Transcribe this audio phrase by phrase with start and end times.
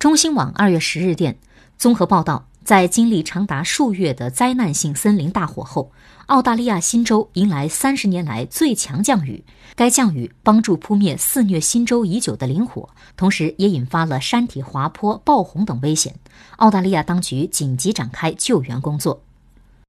[0.00, 1.36] 中新网二月十日电，
[1.76, 5.92] 综合报道，在经历长达数月的灾难性森林大火后，
[6.24, 9.44] 澳大利亚新州迎来三十年来最强降雨。
[9.76, 16.14] 该降雨帮助扑灭肆虐新州已久的林火，同时也引发了山体滑坡、爆洪等危险。
[16.56, 19.22] 澳大利亚当局紧急展开救援工作。